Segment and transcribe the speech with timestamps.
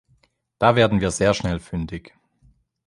[0.57, 2.15] Da werden wir sehr schnell fündig.